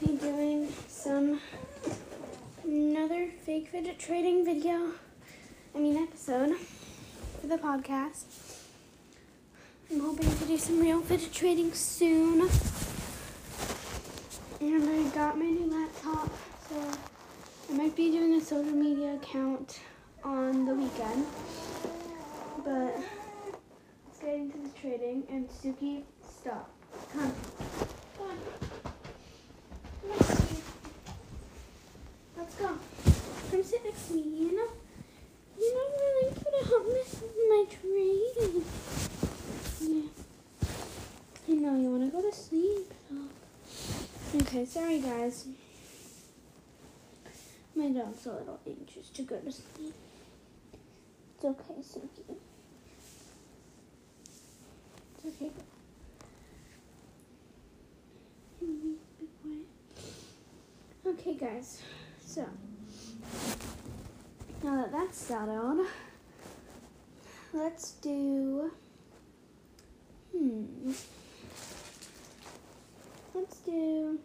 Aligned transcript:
be 0.00 0.16
doing 0.16 0.72
some 0.88 1.40
another 2.64 3.28
fake 3.44 3.68
fidget 3.68 3.98
trading 3.98 4.44
video. 4.44 4.92
I 5.74 5.78
mean 5.78 5.96
episode 5.96 6.56
for 7.40 7.46
the 7.46 7.58
podcast. 7.58 8.24
I'm 9.90 10.00
hoping 10.00 10.30
to 10.30 10.44
do 10.44 10.56
some 10.56 10.80
real 10.80 11.00
fidget 11.00 11.32
trading 11.32 11.72
soon. 11.72 12.48
And 14.60 14.88
I 14.88 15.08
got 15.14 15.38
my 15.38 15.46
new 15.46 15.70
laptop, 15.70 16.30
so 16.68 16.76
I 17.70 17.76
might 17.76 17.94
be 17.94 18.10
doing 18.10 18.34
a 18.34 18.40
social 18.40 18.64
media 18.64 19.14
account 19.14 19.80
on 20.24 20.64
the 20.64 20.74
weekend. 20.74 21.26
But 22.64 22.96
let's 24.06 24.18
get 24.20 24.34
into 24.34 24.58
the 24.58 24.70
trading. 24.80 25.24
And 25.30 25.48
Suki, 25.48 26.02
stop. 26.26 26.70
Come. 27.12 27.22
On. 27.22 27.34
Come 28.16 28.30
on. 28.30 28.67
Let's 32.36 32.54
go. 32.54 32.68
Come 33.50 33.62
sit 33.64 33.84
next 33.84 34.08
to 34.08 34.14
me, 34.14 34.22
you 34.22 34.56
know? 34.56 34.68
Me 35.58 35.66
with 35.74 35.84
my. 37.48 37.64
Yeah. 39.80 40.02
I 41.48 41.52
know 41.52 41.76
you 41.80 41.90
wanna 41.90 42.08
go 42.08 42.20
to 42.22 42.32
sleep. 42.32 42.92
Okay, 44.36 44.64
sorry 44.64 45.00
guys. 45.00 45.46
My 47.74 47.88
dog's 47.88 48.26
a 48.26 48.32
little 48.32 48.60
anxious 48.66 49.08
to 49.10 49.22
go 49.22 49.38
to 49.38 49.52
sleep. 49.52 49.94
It's 51.36 51.44
okay, 51.44 51.74
Suki. 51.80 52.36
It's 55.14 55.26
okay. 55.26 55.50
Be 58.60 58.66
quiet. 59.42 59.66
Okay, 61.18 61.34
guys. 61.34 61.82
So 62.24 62.46
now 64.62 64.76
that 64.76 64.92
that's 64.92 65.18
settled, 65.18 65.86
let's 67.52 67.92
do. 67.92 68.70
Hmm. 70.32 70.92
Let's 73.34 73.56
do. 73.58 74.20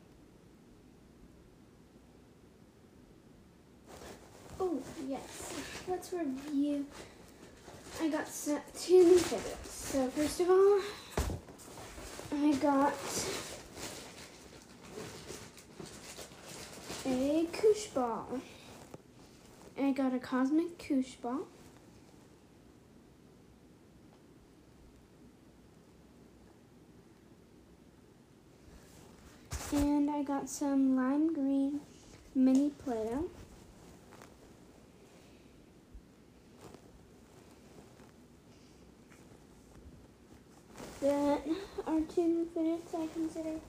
Oh 4.59 4.79
yes. 5.07 5.53
Let's 5.87 6.13
review. 6.13 6.85
I 8.01 8.09
got 8.09 8.27
two 8.79 9.03
new 9.03 9.17
fidgets. 9.17 9.71
So 9.71 10.07
first 10.09 10.39
of 10.41 10.49
all, 10.49 10.79
I 12.31 12.53
got 12.57 12.93
a 17.05 17.45
koosh 17.51 17.87
ball. 17.87 18.39
I 19.77 19.91
got 19.91 20.13
a 20.13 20.19
cosmic 20.19 20.79
koosh 20.79 21.15
ball. 21.15 21.41
And 29.71 30.09
I 30.09 30.21
got 30.21 30.49
some 30.49 30.95
lime 30.95 31.33
green 31.33 31.81
mini 32.35 32.69
Play-Doh. 32.69 33.25
That 41.01 41.41
are 41.85 41.99
two 42.15 42.47
fidgets 42.53 42.93
I 42.93 43.07
consider 43.13 43.59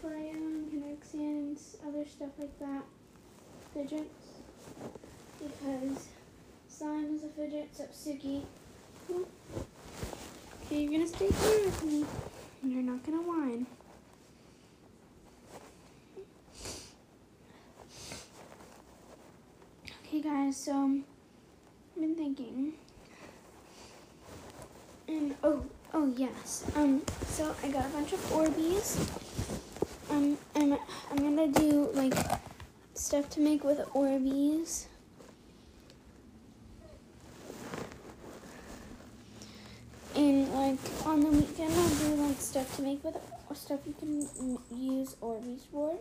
Play-Doh, 0.00 0.70
connections, 0.70 1.76
other 1.86 2.06
stuff 2.06 2.30
like 2.38 2.58
that. 2.60 2.84
Fidgets. 3.74 4.40
Because 5.38 6.08
slime 6.68 7.16
is 7.16 7.24
a 7.24 7.28
fidget, 7.28 7.68
so 7.72 7.84
Suki. 7.84 8.42
Okay, 9.10 10.82
you're 10.82 10.92
gonna 10.92 11.06
stay 11.06 11.26
here 11.26 11.64
with 11.64 11.84
me. 11.84 12.04
And 12.62 12.72
you're 12.72 12.82
not 12.82 13.04
gonna 13.04 13.22
whine. 13.22 13.66
Okay 20.06 20.20
guys, 20.20 20.56
so 20.56 21.00
I've 21.94 22.00
been 22.00 22.14
thinking. 22.14 22.72
And 25.06 25.34
oh 25.42 25.64
oh 25.92 26.12
yes. 26.16 26.64
Um 26.76 27.02
so 27.26 27.54
I 27.62 27.68
got 27.68 27.86
a 27.86 27.88
bunch 27.88 28.12
of 28.12 28.20
Orbeez. 28.30 29.27
Um 30.10 30.38
I'm 30.54 30.72
I'm 31.10 31.16
gonna 31.16 31.48
do 31.48 31.90
like 31.94 32.14
stuff 32.94 33.28
to 33.30 33.40
make 33.40 33.64
with 33.64 33.78
Orbeez. 33.94 34.86
And 40.16 40.52
like 40.52 40.78
on 41.06 41.20
the 41.20 41.28
weekend, 41.28 41.72
I'll 41.74 41.88
do 41.88 42.14
like 42.22 42.40
stuff 42.40 42.76
to 42.76 42.82
make 42.82 43.04
with 43.04 43.16
stuff 43.54 43.80
you 43.86 43.94
can 43.98 44.58
use 44.76 45.14
Orbeez 45.22 45.60
for. 45.70 45.98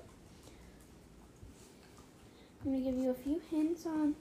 I'm 2.65 2.71
gonna 2.71 2.83
give 2.83 2.95
you 2.95 3.11
a 3.11 3.13
few 3.13 3.41
hints 3.51 3.85
on 3.85 4.15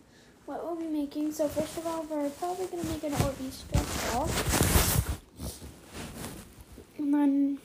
what 0.44 0.64
we'll 0.64 0.76
be 0.76 0.86
making. 0.86 1.32
So 1.32 1.48
first 1.48 1.78
of 1.78 1.86
all, 1.86 2.02
we're 2.02 2.28
probably 2.30 2.66
gonna 2.66 2.84
make 2.84 3.02
an 3.04 3.12
Orbeez 3.12 3.52
stress 3.52 4.12
ball, 4.12 4.28
and 6.98 7.14
then 7.14 7.58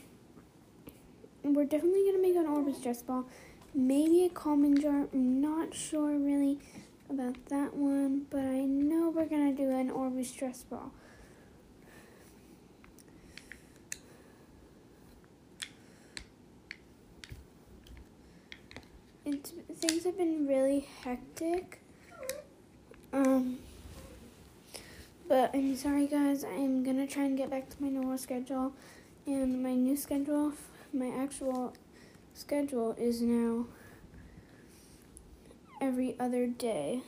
we're 1.54 1.66
definitely 1.66 2.06
gonna 2.06 2.22
make 2.22 2.36
an 2.36 2.46
Orbeez 2.46 2.80
stress 2.80 3.02
ball. 3.02 3.26
Maybe 3.74 4.26
a 4.26 4.30
calming 4.30 4.78
jar. 4.78 5.08
I'm 5.14 5.42
not 5.42 5.74
sure 5.74 6.18
really 6.18 6.60
about 7.10 7.46
that 7.48 7.74
one, 7.76 8.26
but 8.30 8.42
I 8.42 8.66
know 8.66 9.10
we're 9.10 9.26
gonna 9.26 9.54
do 9.54 9.70
an 9.70 9.90
Orbeez 9.90 10.26
stress 10.26 10.64
ball. 10.64 10.92
It's, 19.24 19.54
things 19.80 20.04
have 20.04 20.18
been 20.18 20.48
really 20.48 20.88
hectic. 21.04 21.80
Um, 23.14 23.60
but 25.28 25.52
I'm 25.54 25.76
sorry, 25.76 26.08
guys. 26.08 26.44
I'm 26.44 26.84
gonna 26.84 27.08
try 27.08 27.24
and 27.24 27.38
get 27.38 27.50
back 27.50 27.70
to 27.70 27.76
my 27.82 27.90
normal 27.90 28.18
schedule, 28.18 28.74
and 29.26 29.62
my 29.64 29.74
new 29.74 29.96
schedule, 29.96 30.54
my 30.94 31.10
actual 31.10 31.74
schedule 32.34 32.94
is 32.98 33.22
now 33.22 33.66
every 35.80 36.16
other 36.20 36.48
day. 36.48 37.02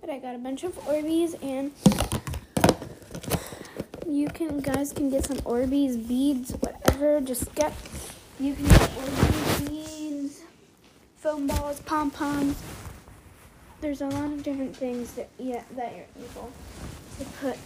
But 0.00 0.12
I 0.12 0.18
got 0.18 0.34
a 0.34 0.38
bunch 0.38 0.64
of 0.64 0.74
Orbeez 0.84 1.42
and 1.42 1.72
you 4.14 4.28
can 4.28 4.60
guys 4.60 4.92
can 4.92 5.10
get 5.10 5.24
some 5.24 5.38
Orbeez 5.38 6.06
beads, 6.06 6.52
whatever. 6.52 7.20
Just 7.20 7.52
get 7.54 7.72
you 8.38 8.54
can 8.54 8.66
get 8.66 8.90
Orbeez 8.90 9.68
beads, 9.68 10.42
foam 11.16 11.46
balls, 11.48 11.80
pom 11.80 12.10
poms. 12.10 12.62
There's 13.80 14.00
a 14.00 14.06
lot 14.06 14.26
of 14.26 14.42
different 14.42 14.76
things 14.76 15.12
that 15.14 15.28
yeah 15.38 15.64
that 15.76 15.94
you're 15.96 16.24
able 16.24 16.52
to 17.18 17.24
put 17.40 17.58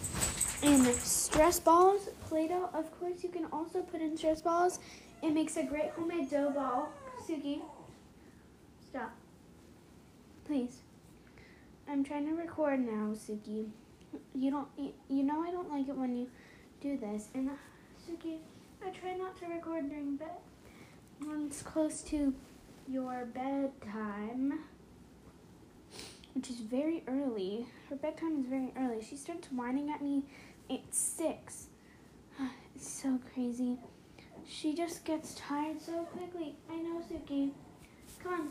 in 0.62 0.84
stress 0.94 1.60
balls. 1.60 2.08
Play-Doh, 2.28 2.70
of 2.72 2.98
course, 2.98 3.22
you 3.22 3.28
can 3.28 3.46
also 3.52 3.82
put 3.82 4.00
in 4.00 4.16
stress 4.16 4.40
balls. 4.40 4.80
It 5.22 5.32
makes 5.32 5.56
a 5.56 5.64
great 5.64 5.90
homemade 5.90 6.30
dough 6.30 6.50
ball. 6.50 6.88
Suki, 7.28 7.60
stop, 8.88 9.12
please. 10.46 10.78
I'm 11.88 12.04
trying 12.04 12.26
to 12.26 12.34
record 12.34 12.80
now, 12.80 13.14
Suki. 13.14 13.70
You 14.34 14.50
don't, 14.50 14.68
you, 15.08 15.22
know 15.22 15.42
I 15.42 15.50
don't 15.50 15.70
like 15.70 15.88
it 15.88 15.96
when 15.96 16.16
you 16.16 16.28
do 16.80 16.96
this. 16.96 17.28
And 17.34 17.50
Suki, 18.08 18.38
I 18.84 18.90
try 18.90 19.14
not 19.14 19.36
to 19.38 19.46
record 19.46 19.88
during 19.88 20.16
bed 20.16 20.28
when 21.24 21.42
it's 21.42 21.62
close 21.62 22.02
to 22.02 22.32
your 22.88 23.26
bedtime, 23.26 24.60
which 26.34 26.50
is 26.50 26.56
very 26.60 27.02
early. 27.08 27.66
Her 27.90 27.96
bedtime 27.96 28.40
is 28.40 28.46
very 28.46 28.72
early. 28.78 29.02
She 29.02 29.16
starts 29.16 29.48
whining 29.48 29.90
at 29.90 30.02
me 30.02 30.24
at 30.70 30.94
six. 30.94 31.66
It's 32.76 32.88
so 32.88 33.18
crazy. 33.34 33.76
She 34.46 34.72
just 34.72 35.04
gets 35.04 35.34
tired 35.34 35.82
so 35.82 36.04
quickly. 36.04 36.54
I 36.70 36.76
know, 36.76 37.02
Suki. 37.10 37.50
Come 38.22 38.32
on. 38.32 38.48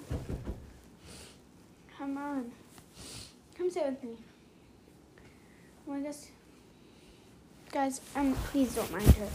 Come 1.98 2.18
on. 2.18 2.52
Come 3.58 3.72
sit 3.72 3.86
with 3.86 4.04
me. 4.04 4.18
Well, 5.88 5.98
I 5.98 6.02
guess 6.02 6.28
Guys, 7.72 8.02
um, 8.16 8.34
please 8.52 8.76
don't 8.76 8.92
mind 8.92 9.08
her. 9.08 9.28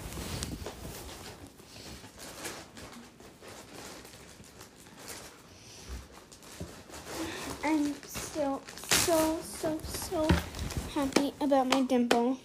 I'm 7.64 7.94
still 8.04 8.60
so, 8.90 9.38
so, 9.42 9.78
so 9.84 10.28
happy 10.94 11.32
about 11.40 11.68
my 11.68 11.82
dimple. 11.82 12.38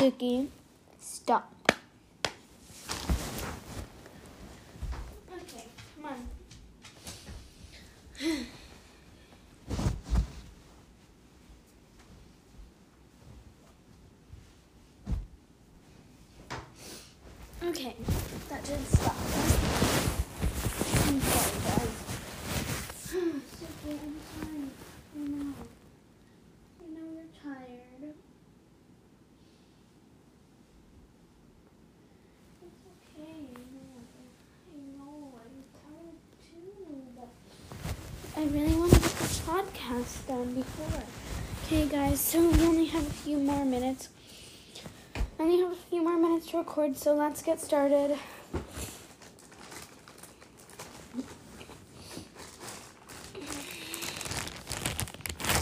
Suki, 0.00 0.48
stop. 0.98 1.52
Okay, 5.30 5.66
come 5.94 6.06
on. 6.06 6.26
okay, 17.68 17.94
that 18.48 18.64
did 18.64 18.86
stop. 18.88 19.14
I'm 21.04 21.20
sorry, 21.20 21.60
guys. 21.66 21.94
Suki, 23.04 23.92
I'm 23.92 24.16
sorry. 24.32 24.64
I 25.14 25.18
know. 25.28 25.52
I 26.80 26.84
know 26.88 27.06
you're 27.12 27.32
tired. 27.44 28.14
It's 32.62 32.82
okay. 32.86 33.42
I 34.70 34.76
know. 34.96 35.16
I'm 35.40 35.58
tired 35.80 36.20
too. 36.46 36.92
But 37.16 37.32
I 38.40 38.44
really 38.44 38.74
want 38.74 38.90
to 38.94 39.00
get 39.00 39.10
the 39.10 39.26
podcast 39.52 40.26
done 40.26 40.54
before. 40.54 41.02
Okay, 41.66 41.86
guys. 41.86 42.20
So 42.20 42.40
we 42.48 42.62
only 42.64 42.86
have 42.86 43.06
a 43.06 43.12
few 43.12 43.36
more 43.36 43.66
minutes. 43.66 44.08
I 45.38 45.42
only 45.42 45.58
have 45.58 45.72
a 45.72 45.76
few 45.76 46.02
more 46.02 46.16
minutes 46.16 46.46
to 46.52 46.56
record, 46.56 46.96
so 46.96 47.14
let's 47.14 47.42
get 47.42 47.60
started. 47.60 48.16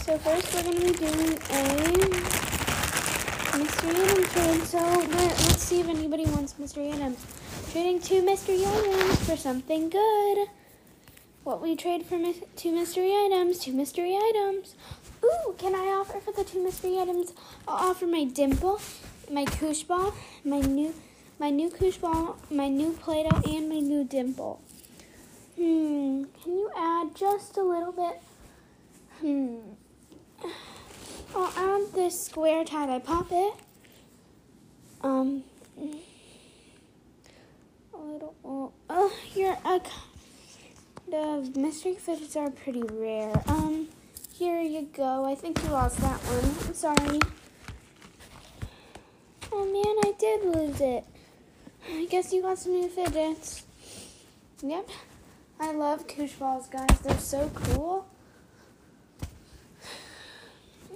So 0.05 0.17
first, 0.19 0.55
we're 0.55 0.63
gonna 0.63 0.79
be 0.79 0.93
doing 0.93 1.37
a 1.51 1.61
mystery 3.57 3.91
item 3.91 4.23
trade. 4.23 4.63
So 4.63 4.77
let- 4.77 5.37
let's 5.43 5.63
see 5.63 5.81
if 5.81 5.89
anybody 5.89 6.27
wants 6.27 6.57
mystery 6.57 6.93
items. 6.93 7.17
Trading 7.73 7.99
two 7.99 8.21
mystery 8.21 8.65
items 8.65 9.19
for 9.27 9.35
something 9.35 9.89
good. 9.89 10.47
What 11.49 11.63
we 11.63 11.75
trade 11.75 12.05
for 12.05 12.19
two 12.55 12.71
mystery 12.71 13.11
items? 13.11 13.57
Two 13.57 13.71
mystery 13.71 14.15
items. 14.15 14.75
Ooh, 15.25 15.55
can 15.57 15.73
I 15.73 15.87
offer 15.99 16.19
for 16.19 16.31
the 16.31 16.43
two 16.43 16.63
mystery 16.63 16.99
items? 16.99 17.33
I'll 17.67 17.89
offer 17.89 18.05
my 18.05 18.23
dimple, 18.25 18.79
my 19.31 19.45
koosh 19.45 19.81
ball, 19.81 20.13
my 20.45 20.59
new, 20.59 20.93
my 21.39 21.49
new 21.49 21.71
koosh 21.71 21.97
ball, 21.97 22.37
my 22.51 22.67
new 22.69 22.91
Play-Doh, 22.91 23.41
and 23.49 23.67
my 23.67 23.79
new 23.79 24.03
dimple. 24.03 24.61
Hmm. 25.55 26.25
Can 26.43 26.53
you 26.53 26.69
add 26.77 27.15
just 27.15 27.57
a 27.57 27.63
little 27.63 27.93
bit? 27.93 28.21
Hmm. 29.21 29.55
I'll 31.35 31.53
add 31.57 31.91
this 31.93 32.23
square 32.23 32.63
tie-dye 32.63 32.99
poppet. 32.99 33.53
Um, 35.01 35.43
a 37.91 37.97
little. 37.97 38.35
Oh, 38.45 38.71
oh 38.87 39.11
your 39.33 39.57
of 41.13 41.55
mystery 41.55 41.95
fidgets 41.95 42.35
are 42.35 42.49
pretty 42.49 42.83
rare. 42.83 43.33
Um, 43.47 43.87
here 44.33 44.61
you 44.61 44.89
go. 44.93 45.25
I 45.25 45.35
think 45.35 45.61
you 45.63 45.69
lost 45.69 45.97
that 45.97 46.19
one. 46.19 46.67
I'm 46.67 46.73
sorry. 46.73 47.19
Oh 49.51 49.65
man, 49.65 49.95
I 50.05 50.13
did 50.17 50.43
lose 50.45 50.81
it. 50.81 51.05
I 51.91 52.05
guess 52.05 52.31
you 52.31 52.41
got 52.41 52.57
some 52.57 52.73
new 52.73 52.87
fidgets. 52.87 53.63
Yep. 54.61 54.89
I 55.59 55.71
love 55.73 56.07
koosh 56.07 56.33
balls, 56.33 56.67
guys. 56.67 56.99
They're 57.03 57.17
so 57.17 57.51
cool. 57.53 58.05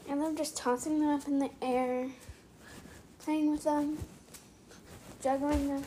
I 0.10 0.14
love 0.14 0.38
just 0.38 0.56
tossing 0.56 1.00
them 1.00 1.10
up 1.10 1.28
in 1.28 1.40
the 1.40 1.50
air, 1.62 2.08
playing 3.20 3.52
with 3.52 3.64
them, 3.64 3.98
juggling 5.22 5.68
them. 5.68 5.84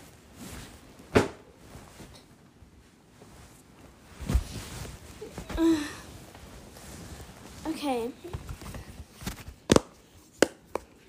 okay. 7.66 8.10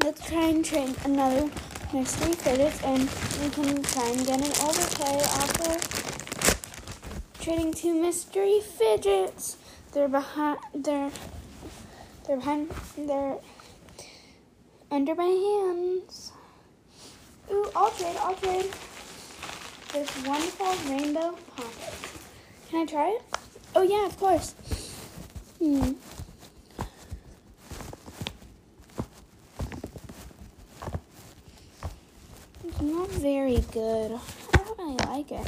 Let's 0.02 0.26
try 0.26 0.48
and 0.48 0.64
trade 0.64 0.96
another 1.04 1.50
mystery 1.94 2.32
fidgets 2.32 2.82
and 2.84 3.10
we 3.42 3.50
can 3.50 3.84
try 3.84 4.08
and 4.08 4.26
get 4.26 4.40
an 4.40 4.54
overpay 4.66 5.22
offer. 5.36 5.78
Trading 7.44 7.74
two 7.74 7.94
mystery 8.02 8.62
fidgets. 8.62 9.58
They're 9.92 10.08
behind 10.08 10.60
they're 10.74 11.12
they're 12.26 12.38
behind 12.38 12.72
they're 12.98 13.40
under 14.90 15.14
my 15.14 15.26
hands. 15.26 16.32
Ooh, 17.52 17.70
I'll 17.76 17.92
trade, 17.92 18.16
I'll 18.20 18.36
trade. 18.36 18.72
This 19.92 20.10
wonderful 20.26 20.74
rainbow 20.90 21.38
poppet. 21.56 21.94
Can 22.70 22.84
I 22.84 22.86
try 22.86 23.10
it? 23.10 23.37
Oh 23.80 23.84
yeah, 23.84 24.08
of 24.08 24.18
course. 24.18 24.56
Hmm. 25.60 25.92
It's 32.66 32.82
not 32.82 33.08
very 33.10 33.60
good. 33.72 34.20
I 34.52 34.58
don't 34.58 34.80
really 34.80 34.96
like 35.06 35.32
it. 35.32 35.48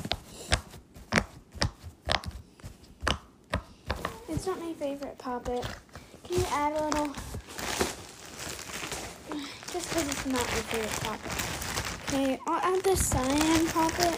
It's 4.30 4.46
not 4.46 4.60
my 4.60 4.74
favorite 4.74 5.18
poppet. 5.18 5.66
Can 6.24 6.38
you 6.38 6.46
add 6.52 6.74
a 6.74 6.84
little? 6.86 7.08
Just 9.74 9.90
because 9.90 10.08
it's 10.08 10.26
not 10.28 10.46
my 10.46 10.62
favorite 10.70 11.00
poppet. 11.02 11.32
Okay, 12.04 12.40
I'll 12.46 12.76
add 12.76 12.84
the 12.84 12.96
cyan 12.96 13.66
poppet. 13.70 14.09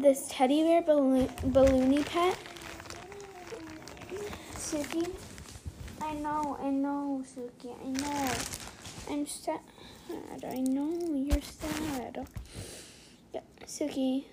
This 0.00 0.28
teddy 0.30 0.62
bear 0.62 0.80
balloon, 0.80 1.26
balloony 1.42 2.06
pet. 2.06 2.38
Suki. 4.54 5.10
I 6.00 6.14
know, 6.14 6.56
I 6.62 6.70
know, 6.70 7.24
Suki, 7.26 7.74
I 7.84 7.88
know. 7.88 8.32
I'm 9.10 9.26
sad. 9.26 9.58
I 10.48 10.60
know 10.60 10.92
you're 11.16 11.42
sad. 11.42 12.28
Yeah, 13.34 13.40
Suki. 13.66 14.26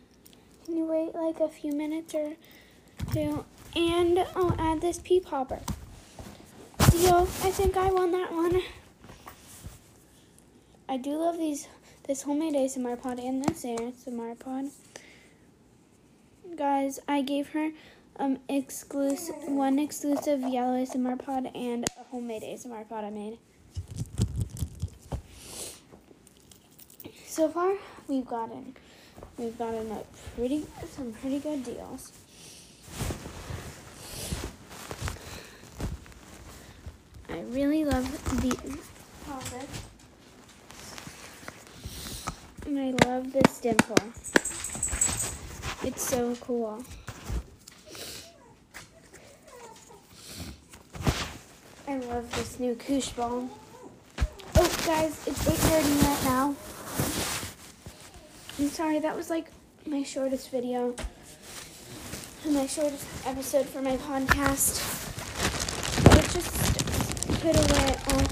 Can 0.66 0.78
you 0.78 0.86
wait 0.86 1.16
like 1.16 1.40
a 1.40 1.48
few 1.48 1.72
minutes 1.72 2.14
or 2.14 2.34
two? 3.12 3.44
And 3.76 4.20
I'll 4.36 4.56
add 4.60 4.82
this 4.82 5.00
pea 5.00 5.20
popper. 5.20 5.62
Deal. 6.92 7.22
I 7.22 7.50
think 7.50 7.76
I 7.76 7.90
won 7.92 8.12
that 8.12 8.32
one. 8.32 8.62
I 10.88 10.98
do 10.98 11.18
love 11.18 11.40
these 11.40 11.68
this 12.08 12.22
homemade 12.22 12.54
ASMR 12.54 13.02
pod 13.02 13.18
and 13.18 13.44
this 13.44 13.66
ASMR 13.66 14.38
pod. 14.38 14.66
Guys, 16.56 17.00
I 17.06 17.22
gave 17.22 17.50
her 17.50 17.72
um 18.18 18.40
exclusive 18.48 19.36
one 19.48 19.78
exclusive 19.78 20.40
yellow 20.42 20.78
ASMR 20.78 21.20
pod 21.20 21.52
and 21.54 21.84
a 22.00 22.04
homemade 22.04 22.44
ASMR 22.44 22.88
pod 22.88 23.04
I 23.04 23.10
made. 23.10 23.40
So 27.28 27.50
far, 27.50 27.74
we've 28.08 28.26
gotten 28.26 28.74
we've 29.38 29.58
gotten 29.58 29.92
a 29.92 30.04
pretty 30.36 30.66
some 30.96 31.12
pretty 31.14 31.40
good 31.40 31.66
deals. 31.66 32.14
I 37.28 37.42
really 37.50 37.84
love 37.84 38.42
these. 38.42 38.78
And 42.66 42.80
I 42.80 42.92
love 43.06 43.34
this 43.34 43.60
dimple. 43.60 43.98
It's 45.86 46.02
so 46.02 46.36
cool. 46.38 46.84
I 51.88 51.98
love 51.98 52.36
this 52.36 52.60
new 52.60 52.74
Koosh 52.74 53.10
ball. 53.10 53.48
Oh, 54.56 54.78
guys, 54.88 55.22
it's 55.28 55.46
8.30 55.46 56.02
right 56.02 56.24
now. 56.24 56.56
I'm 58.58 58.70
sorry, 58.70 58.98
that 58.98 59.16
was 59.16 59.30
like 59.30 59.52
my 59.86 60.02
shortest 60.02 60.50
video. 60.50 60.96
My 62.48 62.66
shortest 62.66 63.06
episode 63.28 63.68
for 63.68 63.84
my 63.84 63.96
podcast. 63.98 64.82
I 66.10 66.22
just 66.34 66.52
put 67.42 67.56
away 67.56 67.96
all 68.10 68.24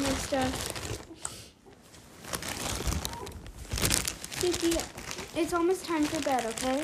my 0.00 0.14
stuff. 0.14 0.79
Suki, 4.40 4.72
it's 5.36 5.52
almost 5.52 5.84
time 5.84 6.02
for 6.04 6.18
bed, 6.22 6.46
okay? 6.46 6.82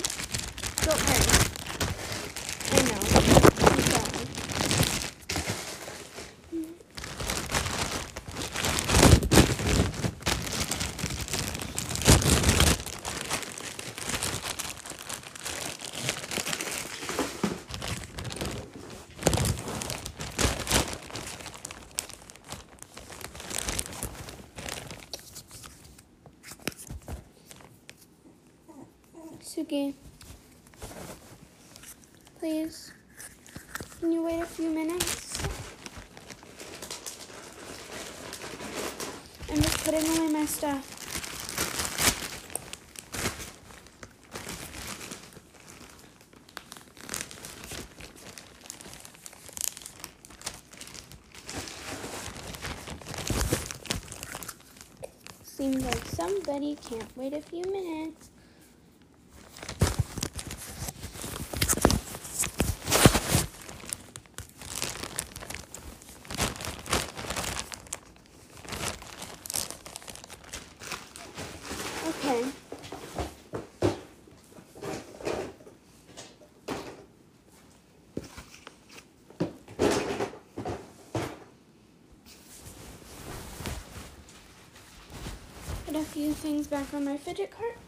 Don't 0.83 1.01
worry. 1.07 1.25
I 2.73 2.83
know. 2.83 3.01
I'm 3.01 3.81
sorry. 3.81 4.27
Suki, 29.57 29.95
please, 32.39 32.93
can 33.99 34.13
you 34.13 34.23
wait 34.23 34.41
a 34.41 34.45
few 34.45 34.69
minutes? 34.69 35.39
I'm 39.51 39.63
just 39.63 39.83
putting 39.83 40.07
away 40.19 40.31
my 40.31 40.45
stuff. 40.45 40.93
Seems 55.45 55.83
like 55.83 56.05
somebody 56.09 56.75
can't 56.75 57.17
wait 57.17 57.33
a 57.33 57.41
few 57.41 57.63
minutes. 57.63 58.29
Okay. 72.09 72.45
A 85.97 86.05
few 86.05 86.35
things 86.35 86.67
back 86.67 86.93
on 86.93 87.07
my 87.07 87.17
fidget 87.17 87.51
cart. 87.51 87.79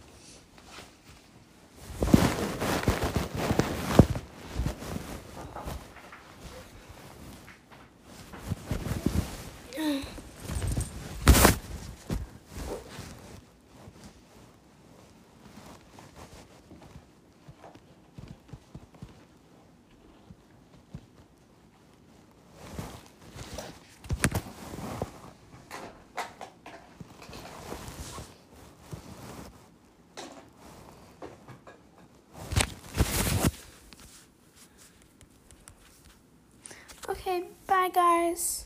Okay, 37.21 37.47
bye 37.67 37.91
guys. 37.93 38.65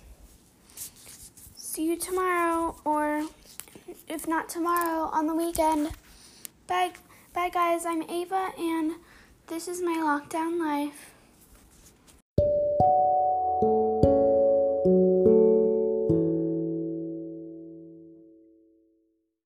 See 1.56 1.87
you 1.87 1.97
tomorrow, 1.97 2.76
or 2.85 3.26
if 4.06 4.28
not 4.28 4.50
tomorrow, 4.50 5.09
on 5.11 5.26
the 5.26 5.35
weekend. 5.35 5.90
Bye, 6.66 6.92
bye 7.32 7.49
guys. 7.49 7.87
I'm 7.87 8.02
Ava, 8.02 8.50
and 8.59 8.97
this 9.47 9.68
is 9.68 9.80
my 9.80 9.97
lockdown 9.97 10.61
life. 10.61 11.12